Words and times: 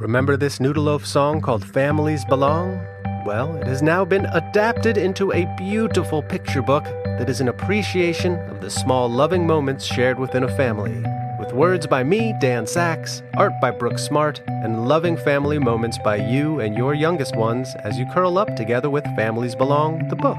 Remember 0.00 0.36
this 0.36 0.60
Noodleloaf 0.60 1.04
song 1.04 1.40
called 1.40 1.64
Families 1.64 2.24
Belong? 2.24 2.80
Well, 3.26 3.56
it 3.56 3.66
has 3.66 3.82
now 3.82 4.04
been 4.04 4.26
adapted 4.26 4.96
into 4.96 5.32
a 5.32 5.52
beautiful 5.56 6.22
picture 6.22 6.62
book 6.62 6.84
that 6.84 7.28
is 7.28 7.40
an 7.40 7.48
appreciation 7.48 8.34
of 8.48 8.60
the 8.60 8.70
small 8.70 9.10
loving 9.10 9.44
moments 9.44 9.84
shared 9.84 10.20
within 10.20 10.44
a 10.44 10.56
family. 10.56 11.02
With 11.40 11.52
words 11.52 11.84
by 11.88 12.04
me, 12.04 12.32
Dan 12.40 12.64
Saks, 12.64 13.22
art 13.36 13.52
by 13.60 13.72
Brooke 13.72 13.98
Smart, 13.98 14.40
and 14.46 14.86
loving 14.86 15.16
family 15.16 15.58
moments 15.58 15.98
by 16.04 16.14
you 16.14 16.60
and 16.60 16.76
your 16.76 16.94
youngest 16.94 17.34
ones 17.34 17.68
as 17.82 17.98
you 17.98 18.06
curl 18.14 18.38
up 18.38 18.54
together 18.54 18.90
with 18.90 19.04
Families 19.16 19.56
Belong, 19.56 20.06
the 20.10 20.16
book. 20.16 20.38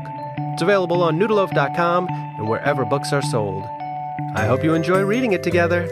It's 0.54 0.62
available 0.62 1.04
on 1.04 1.20
noodleloaf.com 1.20 2.08
and 2.10 2.48
wherever 2.48 2.86
books 2.86 3.12
are 3.12 3.22
sold. 3.22 3.66
I 4.36 4.46
hope 4.46 4.64
you 4.64 4.74
enjoy 4.74 5.02
reading 5.02 5.34
it 5.34 5.44
together. 5.44 5.90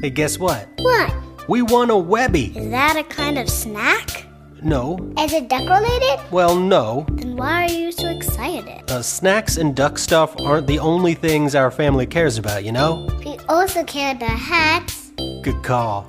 Hey, 0.00 0.10
guess 0.10 0.38
what? 0.38 0.68
What? 0.78 1.12
We 1.48 1.62
won 1.62 1.90
a 1.90 1.98
Webby. 1.98 2.56
Is 2.56 2.70
that 2.70 2.96
a 2.96 3.02
kind 3.02 3.36
of 3.36 3.48
snack? 3.50 4.26
No. 4.62 4.96
Is 5.18 5.32
it 5.32 5.48
duck 5.48 5.68
related? 5.68 6.20
Well, 6.30 6.54
no. 6.54 7.04
Then 7.10 7.36
why 7.36 7.64
are 7.64 7.72
you 7.72 7.90
so 7.90 8.08
excited? 8.08 8.88
Uh, 8.88 9.02
snacks 9.02 9.56
and 9.56 9.74
duck 9.74 9.98
stuff 9.98 10.38
aren't 10.40 10.68
the 10.68 10.78
only 10.78 11.14
things 11.14 11.56
our 11.56 11.72
family 11.72 12.06
cares 12.06 12.38
about, 12.38 12.64
you 12.64 12.70
know? 12.70 13.08
We 13.24 13.38
also 13.48 13.82
care 13.82 14.12
about 14.14 14.38
hats. 14.38 15.10
Good 15.42 15.64
call. 15.64 16.06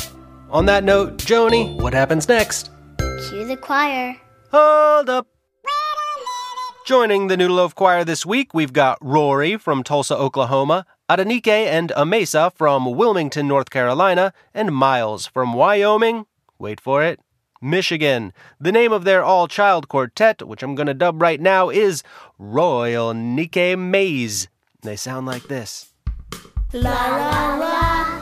On 0.52 0.68
that 0.68 0.84
note, 0.84 1.18
Joni, 1.18 1.76
what 1.82 1.94
happens 1.94 2.28
next? 2.28 2.70
Cue 2.98 3.46
the 3.48 3.58
choir. 3.58 4.16
Hold 4.52 5.10
up. 5.10 5.28
Joining 6.86 7.28
the 7.28 7.38
Noodleloaf 7.38 7.74
Choir 7.74 8.04
this 8.04 8.24
week, 8.24 8.54
we've 8.54 8.74
got 8.74 8.98
Rory 9.02 9.58
from 9.58 9.84
Tulsa, 9.84 10.16
Oklahoma, 10.16 10.86
Adenike 11.10 11.48
and 11.48 11.92
Amesa 11.98 12.54
from 12.54 12.86
Wilmington, 12.86 13.48
North 13.48 13.72
Carolina, 13.72 14.32
and 14.54 14.74
Miles 14.74 15.26
from 15.26 15.54
Wyoming. 15.54 16.28
Wait 16.60 16.80
for 16.80 17.04
it. 17.04 17.20
Michigan. 17.62 18.32
The 18.60 18.72
name 18.72 18.94
of 18.94 19.06
their 19.06 19.24
all 19.24 19.48
child 19.48 19.88
quartet, 19.88 20.48
which 20.48 20.62
I'm 20.62 20.76
going 20.76 20.88
to 20.88 20.94
dub 20.94 21.20
right 21.22 21.42
now, 21.42 21.70
is 21.70 22.04
Royal 22.38 23.14
Nike 23.16 23.76
Maze. 23.76 24.50
They 24.84 24.96
sound 24.96 25.26
like 25.26 25.48
this. 25.48 25.92
La 26.74 27.08
la 27.08 27.56
la. 27.58 28.19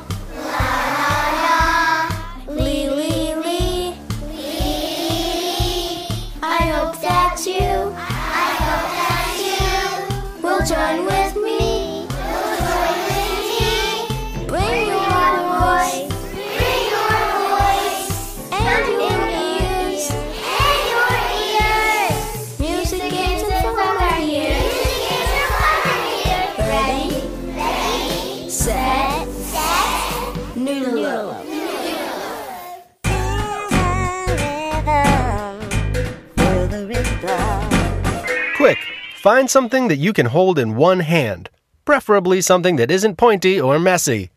Find 39.28 39.50
something 39.50 39.90
that 39.90 39.98
you 39.98 40.14
can 40.14 40.28
hold 40.28 40.58
in 40.58 40.78
one 40.78 41.02
hand, 41.02 41.50
preferably 41.84 42.40
something 42.40 42.78
that 42.78 42.90
isn't 42.90 43.18
pointy 43.18 43.60
or 43.60 43.78
messy. 43.78 44.30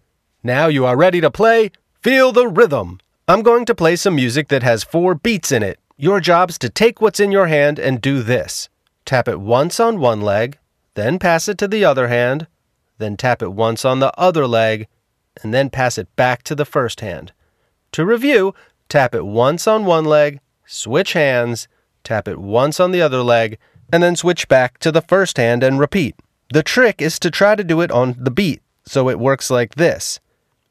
Now 0.43 0.67
you 0.67 0.85
are 0.85 0.97
ready 0.97 1.21
to 1.21 1.31
play. 1.31 1.71
Feel 2.03 2.33
the 2.33 2.49
rhythm. 2.49 2.99
I'm 3.29 3.45
going 3.45 3.65
to 3.67 3.75
play 3.83 3.95
some 3.95 4.17
music 4.17 4.49
that 4.49 4.65
has 4.65 4.83
four 4.83 5.15
beats 5.15 5.53
in 5.53 5.63
it. 5.63 5.79
Your 5.97 6.19
job's 6.19 6.59
to 6.59 6.69
take 6.69 7.01
what's 7.01 7.21
in 7.21 7.31
your 7.31 7.47
hand 7.47 7.79
and 7.79 8.01
do 8.01 8.21
this 8.21 8.69
tap 9.05 9.29
it 9.29 9.39
once 9.39 9.79
on 9.79 10.01
one 10.01 10.23
leg, 10.23 10.59
then 10.95 11.21
pass 11.21 11.47
it 11.47 11.57
to 11.59 11.69
the 11.69 11.85
other 11.85 12.09
hand, 12.09 12.49
then 12.99 13.17
tap 13.17 13.43
it 13.43 13.53
once 13.53 13.85
on 13.85 14.01
the 14.01 14.13
other 14.19 14.45
leg, 14.45 14.89
and 15.41 15.55
then 15.55 15.71
pass 15.71 15.99
it 15.99 16.09
back 16.17 16.43
to 16.43 16.57
the 16.57 16.65
first 16.65 17.01
hand. 17.01 17.31
To 17.93 18.05
review, 18.05 18.57
tap 18.89 19.15
it 19.15 19.25
once 19.25 19.69
on 19.69 19.85
one 19.85 20.05
leg, 20.05 20.41
switch 20.67 21.13
hands, 21.13 21.69
tap 22.03 22.27
it 22.27 22.39
once 22.39 22.81
on 22.81 22.91
the 22.91 23.03
other 23.03 23.23
leg, 23.23 23.57
and 23.93 24.03
then 24.03 24.17
switch 24.17 24.49
back 24.49 24.79
to 24.79 24.93
the 24.93 25.03
first 25.03 25.37
hand 25.37 25.63
and 25.63 25.79
repeat. 25.79 26.17
The 26.53 26.63
trick 26.63 27.01
is 27.01 27.19
to 27.21 27.31
try 27.31 27.55
to 27.55 27.65
do 27.65 27.81
it 27.81 27.91
on 27.91 28.17
the 28.19 28.31
beat, 28.31 28.63
so 28.85 29.09
it 29.09 29.19
works 29.21 29.51
like 29.51 29.75
this 29.75 30.21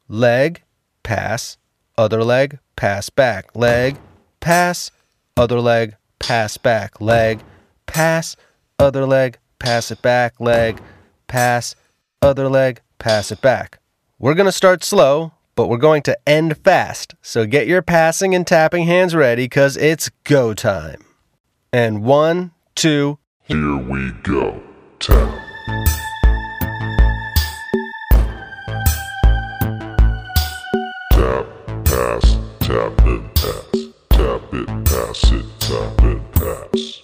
leg, 0.08 0.62
pass, 1.02 1.56
other 1.96 2.22
leg, 2.24 2.58
pass 2.76 3.10
back, 3.10 3.54
leg, 3.54 3.96
pass, 4.40 4.90
other 5.36 5.60
leg, 5.60 5.96
pass 6.18 6.56
back, 6.56 7.00
leg, 7.00 7.40
pass, 7.86 8.36
other 8.78 9.06
leg, 9.06 9.38
pass 9.58 9.90
it 9.90 10.02
back, 10.02 10.38
leg, 10.40 10.80
pass, 11.28 11.74
other 12.22 12.48
leg, 12.48 12.80
pass 12.98 13.30
it 13.30 13.40
back. 13.40 13.78
We're 14.18 14.34
going 14.34 14.46
to 14.46 14.52
start 14.52 14.84
slow, 14.84 15.32
but 15.54 15.68
we're 15.68 15.78
going 15.78 16.02
to 16.02 16.28
end 16.28 16.58
fast. 16.58 17.14
So 17.22 17.46
get 17.46 17.66
your 17.66 17.82
passing 17.82 18.34
and 18.34 18.46
tapping 18.46 18.84
hands 18.84 19.14
ready 19.14 19.44
because 19.44 19.76
it's 19.76 20.10
go 20.24 20.52
time. 20.54 21.02
And 21.72 22.02
one, 22.02 22.52
two, 22.80 23.18
Here 23.42 23.76
we 23.76 24.10
go. 24.22 24.58
Tap. 25.00 25.28
Tap, 31.12 31.46
pass, 31.84 32.38
tap 32.60 32.98
and 33.04 33.34
pass. 33.34 33.76
Tap 34.08 34.54
it, 34.54 34.66
pass 34.86 35.32
it, 35.32 35.44
tap 35.60 36.00
and 36.00 36.32
pass. 36.32 37.02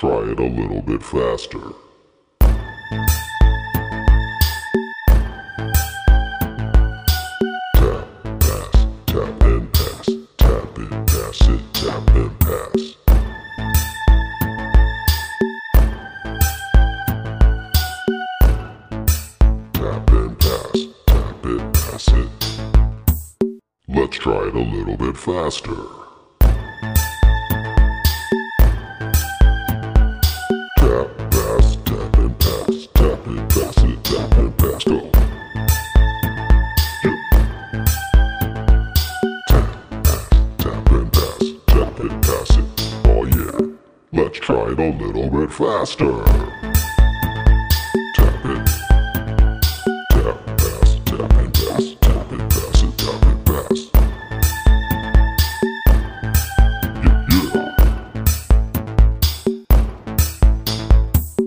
Try 0.00 0.30
it 0.30 0.40
a 0.40 0.46
little 0.46 0.80
bit 0.80 1.02
faster. 1.02 1.60
Faster. 25.20 25.76
Tap, 30.78 31.08
pass, 31.30 31.76
tap 31.84 32.16
and 32.16 32.38
pass. 32.38 32.88
Tap 32.94 33.26
it, 33.26 33.48
pass 33.50 33.78
it, 33.84 34.04
tap 34.04 34.38
and 34.38 34.56
pass. 34.56 34.84
Go. 34.84 35.10
Tap 39.48 39.68
pass, 39.90 40.28
tap 40.56 40.90
and 40.90 41.12
pass, 41.12 41.42
tap 41.66 42.00
it, 42.00 42.22
pass 42.22 42.50
it. 42.56 42.64
Oh 43.04 43.24
yeah. 43.26 43.58
Let's 44.12 44.38
try 44.38 44.72
it 44.72 44.78
a 44.78 44.88
little 44.88 45.28
bit 45.28 45.52
faster. 45.52 46.59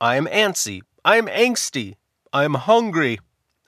I 0.00 0.14
am 0.14 0.26
antsy. 0.26 0.82
I 1.04 1.16
am 1.16 1.26
angsty. 1.26 1.96
I 2.32 2.44
am 2.44 2.54
hungry. 2.54 3.18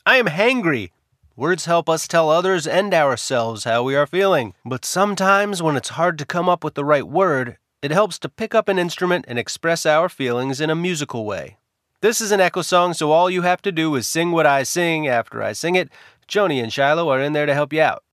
I 0.06 0.16
am 0.16 0.26
hangry. 0.26 0.90
Words 1.34 1.64
help 1.64 1.88
us 1.88 2.06
tell 2.06 2.30
others 2.30 2.68
and 2.68 2.94
ourselves 2.94 3.64
how 3.64 3.82
we 3.82 3.96
are 3.96 4.06
feeling. 4.06 4.54
But 4.64 4.84
sometimes, 4.84 5.60
when 5.60 5.74
it's 5.74 5.88
hard 5.90 6.18
to 6.18 6.24
come 6.24 6.48
up 6.48 6.62
with 6.62 6.74
the 6.74 6.84
right 6.84 7.06
word, 7.06 7.56
it 7.82 7.90
helps 7.90 8.16
to 8.20 8.28
pick 8.28 8.54
up 8.54 8.68
an 8.68 8.78
instrument 8.78 9.24
and 9.26 9.40
express 9.40 9.84
our 9.84 10.08
feelings 10.08 10.60
in 10.60 10.70
a 10.70 10.76
musical 10.76 11.24
way. 11.24 11.56
This 12.00 12.20
is 12.20 12.30
an 12.30 12.40
echo 12.40 12.62
song, 12.62 12.94
so 12.94 13.10
all 13.10 13.28
you 13.28 13.42
have 13.42 13.62
to 13.62 13.72
do 13.72 13.96
is 13.96 14.06
sing 14.06 14.30
what 14.30 14.46
I 14.46 14.62
sing 14.62 15.08
after 15.08 15.42
I 15.42 15.52
sing 15.52 15.74
it. 15.74 15.90
Joni 16.28 16.62
and 16.62 16.72
Shiloh 16.72 17.08
are 17.08 17.20
in 17.20 17.32
there 17.32 17.46
to 17.46 17.54
help 17.54 17.72
you 17.72 17.82
out. 17.82 18.04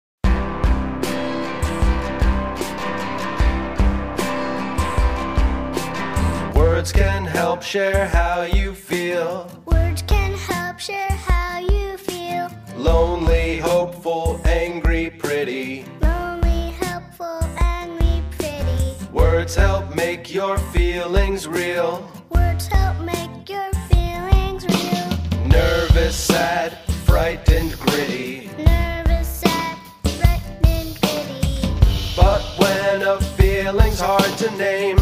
Words 6.87 6.99
can 6.99 7.25
help 7.25 7.61
share 7.63 8.07
how 8.07 8.43
you 8.43 8.73
feel. 8.73 9.51
Words 9.65 10.03
can 10.03 10.31
help 10.31 10.79
share 10.79 11.09
how 11.09 11.59
you 11.59 11.97
feel. 11.97 12.49
Lonely, 12.77 13.57
hopeful, 13.57 14.39
angry, 14.45 15.09
pretty. 15.09 15.83
Lonely, 16.01 16.71
helpful, 16.79 17.41
angry, 17.57 18.23
pretty. 18.31 18.95
Words 19.11 19.53
help 19.53 19.93
make 19.95 20.33
your 20.33 20.57
feelings 20.71 21.45
real. 21.45 22.09
Words 22.29 22.67
help 22.67 22.97
make 23.01 23.49
your 23.49 23.69
feelings 23.91 24.65
real. 24.65 25.09
Nervous, 25.45 26.15
sad, 26.15 26.77
frightened, 27.03 27.77
gritty. 27.81 28.49
Nervous, 28.57 29.27
sad, 29.27 29.77
frightened, 30.21 30.95
pretty. 31.01 31.67
But 32.15 32.41
when 32.57 33.01
a 33.01 33.19
feeling's 33.35 33.99
hard 33.99 34.37
to 34.37 34.49
name, 34.51 34.97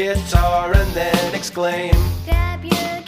guitar 0.00 0.72
and 0.74 0.90
then 0.92 1.34
exclaim. 1.34 1.92
grab 2.24 2.64
your 2.64 2.99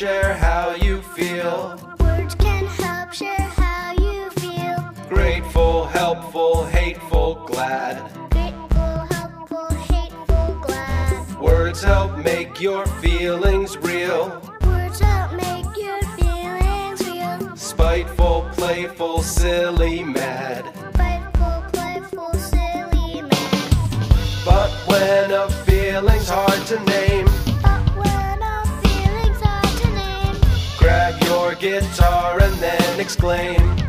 share 0.00 0.32
how 0.32 0.74
you 0.76 1.02
feel. 1.02 1.78
Words 2.00 2.34
can 2.36 2.64
help 2.64 3.12
share 3.12 3.36
how 3.36 3.92
you 4.00 4.30
feel. 4.30 4.78
Grateful, 5.10 5.84
helpful, 5.88 6.64
hateful, 6.64 7.34
glad. 7.46 8.10
Grateful, 8.30 8.96
helpful, 9.14 9.68
hateful, 9.92 10.58
glad. 10.62 11.38
Words 11.38 11.82
help 11.82 12.16
make 12.16 12.62
your 12.62 12.86
feelings 13.02 13.76
real. 13.76 14.40
Words 14.64 15.00
help 15.00 15.34
make 15.34 15.68
your 15.76 16.00
feelings 16.16 17.06
real. 17.06 17.54
Spiteful, 17.54 18.48
playful, 18.52 19.20
silly, 19.20 20.02
mad. 20.02 20.64
Spiteful, 20.94 21.62
playful, 21.74 22.32
silly, 22.32 23.20
mad. 23.20 23.70
But 24.46 24.70
when 24.88 25.30
a 25.30 25.50
feeling's 25.66 26.30
hard 26.30 26.66
to 26.68 26.82
name, 26.84 27.09
guitar 31.60 32.40
and 32.40 32.54
then 32.54 32.98
exclaim. 32.98 33.79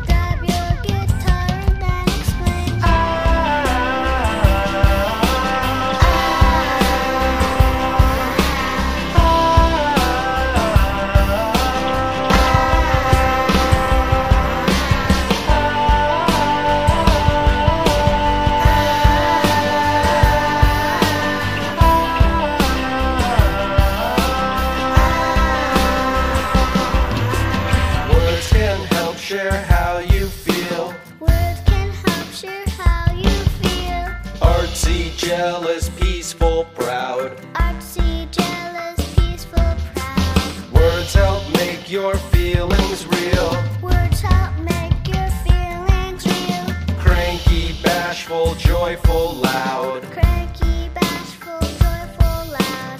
Share 32.42 32.64
how 32.70 33.12
you 33.14 33.30
feel. 33.62 34.08
Artsy, 34.40 35.16
jealous, 35.16 35.88
peaceful, 35.90 36.64
proud. 36.74 37.36
Artsy, 37.54 38.28
jealous, 38.32 38.98
peaceful, 39.14 39.70
proud. 39.94 40.72
Words 40.72 41.14
help 41.14 41.42
make 41.54 41.88
your 41.88 42.16
feelings 42.32 43.06
real. 43.06 43.50
Words 43.80 44.20
help 44.20 44.54
make 44.72 45.06
your 45.14 45.28
feelings 45.46 46.26
real. 46.26 46.66
Cranky, 46.98 47.76
bashful, 47.84 48.56
joyful, 48.56 49.34
loud. 49.34 50.02
Cranky, 50.10 50.88
bashful, 51.00 51.60
joyful, 51.82 52.38
loud. 52.58 52.98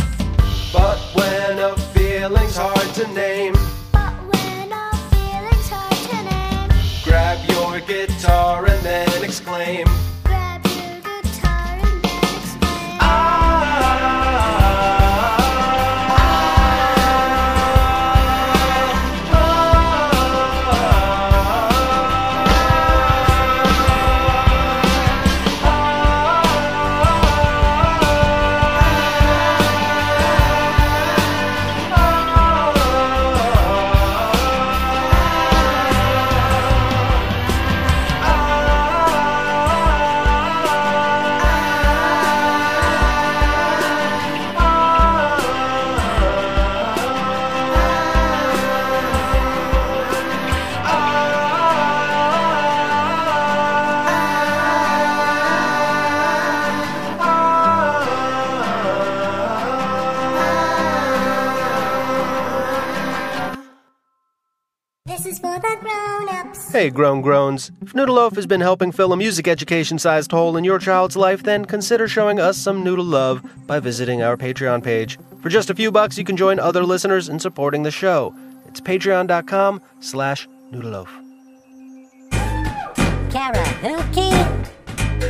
But 0.73 0.99
when 1.19 1.59
a 1.59 1.77
feeling's 1.95 2.57
hard 2.57 2.89
to 2.95 3.09
name, 3.09 3.57
Hey, 66.83 66.91
grown 66.91 67.21
groans. 67.21 67.71
If 67.81 67.95
Noodle 67.95 68.17
Loaf 68.17 68.35
has 68.35 68.45
been 68.45 68.61
helping 68.61 68.91
fill 68.91 69.13
a 69.13 69.17
music 69.17 69.47
education 69.47 70.01
sized 70.01 70.33
hole 70.33 70.57
in 70.57 70.65
your 70.65 70.81
child's 70.81 71.17
life, 71.17 71.45
then 71.45 71.65
consider 71.65 72.09
showing 72.09 72.41
us 72.41 72.59
some 72.59 72.83
noodle 72.83 73.05
love 73.05 73.41
by 73.69 73.79
visiting 73.79 74.21
our 74.21 74.37
Patreon 74.37 74.83
page. 74.83 75.17
For 75.43 75.49
just 75.49 75.71
a 75.71 75.77
few 75.77 75.93
bucks, 75.93 76.19
you 76.19 76.25
can 76.25 76.37
join 76.37 76.59
other 76.59 76.83
listeners 76.83 77.29
in 77.29 77.39
supporting 77.39 77.85
the 77.85 77.93
show. 77.93 78.35
It's 78.67 78.81
patreon.com 78.81 79.81
slash 80.01 80.49
noodleloaf. 80.73 81.07
Karaoke? 83.31 84.73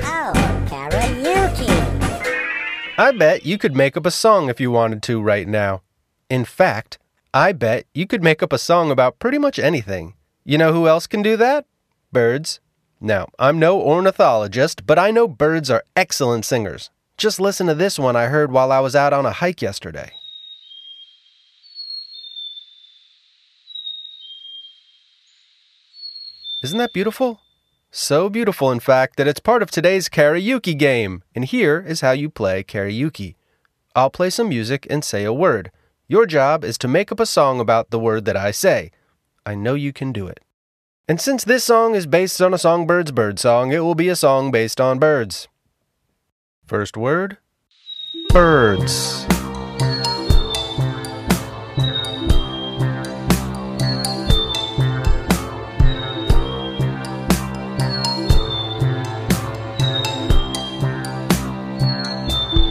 Oh, 0.05 0.33
karaoke. 0.71 1.69
I 2.97 3.13
bet 3.13 3.45
you 3.45 3.59
could 3.59 3.77
make 3.77 3.99
up 3.99 4.07
a 4.07 4.11
song 4.11 4.49
if 4.49 4.59
you 4.59 4.71
wanted 4.71 5.03
to 5.03 5.21
right 5.21 5.47
now. 5.47 5.83
In 6.31 6.47
fact, 6.47 6.99
I 7.35 7.53
bet 7.53 7.85
you 7.93 8.07
could 8.07 8.23
make 8.23 8.43
up 8.43 8.55
a 8.55 8.59
song 8.59 8.91
about 8.91 9.19
pretty 9.19 9.37
much 9.37 9.59
anything. 9.59 10.15
You 10.45 10.59
know 10.59 10.73
who 10.73 10.89
else 10.89 11.07
can 11.07 11.23
do 11.23 11.37
that? 11.37 11.67
Birds. 12.13 12.61
Now, 13.01 13.29
I'm 13.39 13.59
no 13.59 13.81
ornithologist, 13.81 14.87
but 14.87 14.99
I 14.99 15.11
know 15.11 15.29
birds 15.29 15.71
are 15.71 15.85
excellent 15.95 16.45
singers. 16.45 16.91
Just 17.17 17.41
listen 17.41 17.67
to 17.69 17.75
this 17.75 17.99
one 17.99 18.17
I 18.17 18.27
heard 18.27 18.51
while 18.51 18.73
I 18.73 18.81
was 18.81 18.97
out 18.97 19.13
on 19.13 19.27
a 19.27 19.33
hike 19.33 19.63
yesterday. 19.63 20.13
Isn't 26.63 26.79
that 26.79 26.93
beautiful? 26.93 27.41
So 27.91 28.29
beautiful, 28.29 28.71
in 28.71 28.81
fact, 28.81 29.17
that 29.17 29.29
it's 29.29 29.41
part 29.41 29.63
of 29.63 29.71
today's 29.71 30.09
karaoke 30.09 30.77
game. 30.77 31.23
And 31.35 31.45
here 31.45 31.85
is 31.87 32.01
how 32.01 32.13
you 32.13 32.31
play 32.31 32.63
karaoke 32.63 33.35
I'll 33.95 34.11
play 34.11 34.31
some 34.31 34.49
music 34.49 34.87
and 34.89 35.05
say 35.05 35.25
a 35.25 35.33
word. 35.33 35.71
Your 36.09 36.25
job 36.25 36.65
is 36.65 36.79
to 36.79 36.89
make 36.89 37.13
up 37.13 37.21
a 37.21 37.27
song 37.27 37.61
about 37.61 37.91
the 37.91 37.99
word 37.99 38.25
that 38.25 38.37
I 38.37 38.51
say. 38.51 38.91
I 39.45 39.55
know 39.55 39.75
you 39.75 39.93
can 39.93 40.13
do 40.13 40.27
it. 40.27 40.41
And 41.09 41.21
since 41.21 41.45
this 41.45 41.65
song 41.65 41.95
is 41.95 42.07
based 42.07 42.41
on 42.41 42.55
a 42.55 42.59
Songbird's 42.59 43.11
bird 43.11 43.39
song, 43.39 43.73
it 43.73 43.81
will 43.81 43.95
be 43.97 44.09
a 44.09 44.17
song 44.17 44.51
based 44.51 44.81
on 44.81 44.99
birds. 44.99 45.49
First 46.65 46.97
word 46.97 47.39
birds. 48.33 49.27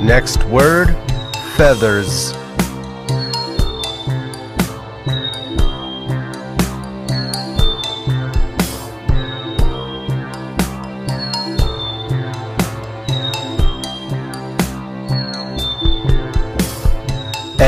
Next 0.02 0.44
word 0.46 0.96
feathers. 1.56 2.41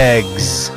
Eggs. 0.04 0.70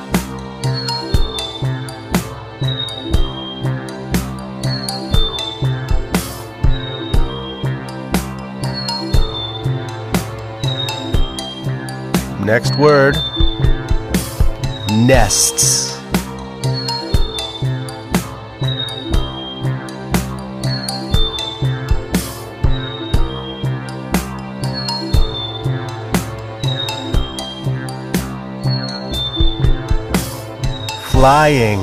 Next 12.44 12.76
word 12.78 13.16
nests. 14.92 15.95
Flying. 31.16 31.80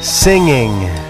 Singing. 0.00 1.03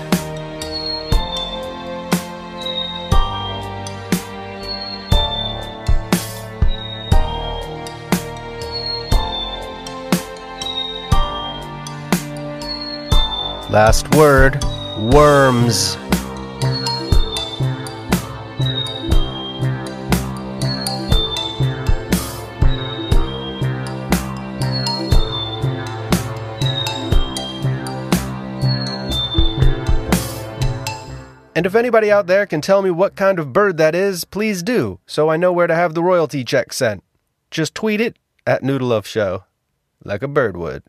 Last 13.74 14.08
word 14.14 14.62
worms. 15.12 15.96
And 31.56 31.66
if 31.66 31.74
anybody 31.74 32.12
out 32.12 32.28
there 32.28 32.46
can 32.46 32.60
tell 32.60 32.80
me 32.80 32.92
what 32.92 33.16
kind 33.16 33.40
of 33.40 33.52
bird 33.52 33.76
that 33.78 33.96
is, 33.96 34.22
please 34.22 34.62
do, 34.62 35.00
so 35.04 35.28
I 35.28 35.36
know 35.36 35.52
where 35.52 35.66
to 35.66 35.74
have 35.74 35.94
the 35.94 36.02
royalty 36.04 36.44
check 36.44 36.72
sent. 36.72 37.02
Just 37.50 37.74
tweet 37.74 38.00
it 38.00 38.16
at 38.46 38.62
Noodleloaf 38.62 39.04
Show, 39.04 39.42
like 40.04 40.22
a 40.22 40.28
bird 40.28 40.56
would. 40.56 40.84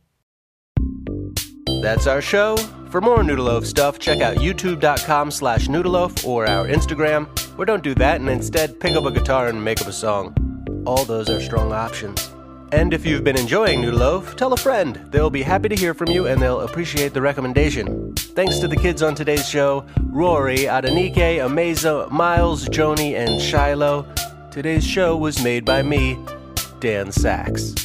That's 1.81 2.05
our 2.05 2.21
show. 2.21 2.57
For 2.89 3.01
more 3.01 3.17
Noodleloaf 3.17 3.65
stuff, 3.65 3.99
check 3.99 4.21
out 4.21 4.37
youtube.com 4.37 5.31
slash 5.31 5.67
noodleloaf 5.67 6.25
or 6.25 6.47
our 6.47 6.67
Instagram, 6.67 7.27
or 7.57 7.65
don't 7.65 7.83
do 7.83 7.93
that 7.95 8.21
and 8.21 8.29
instead 8.29 8.79
pick 8.79 8.95
up 8.95 9.05
a 9.05 9.11
guitar 9.11 9.47
and 9.47 9.63
make 9.63 9.81
up 9.81 9.87
a 9.87 9.93
song. 9.93 10.33
All 10.85 11.03
those 11.03 11.29
are 11.29 11.41
strong 11.41 11.73
options. 11.73 12.29
And 12.71 12.93
if 12.93 13.05
you've 13.05 13.23
been 13.23 13.37
enjoying 13.37 13.81
Noodleloaf, 13.81 14.35
tell 14.35 14.53
a 14.53 14.57
friend. 14.57 14.95
They'll 15.09 15.29
be 15.29 15.43
happy 15.43 15.69
to 15.69 15.75
hear 15.75 15.93
from 15.93 16.09
you 16.09 16.27
and 16.27 16.41
they'll 16.41 16.61
appreciate 16.61 17.13
the 17.13 17.21
recommendation. 17.21 18.13
Thanks 18.15 18.59
to 18.59 18.67
the 18.67 18.75
kids 18.75 19.01
on 19.01 19.15
today's 19.15 19.47
show 19.47 19.85
Rory, 20.07 20.59
Adenike, 20.59 21.15
Amaza, 21.15 22.09
Miles, 22.11 22.67
Joni, 22.67 23.13
and 23.13 23.41
Shiloh. 23.41 24.05
Today's 24.51 24.85
show 24.85 25.15
was 25.15 25.43
made 25.43 25.63
by 25.63 25.81
me, 25.83 26.15
Dan 26.79 27.07
Saks. 27.07 27.84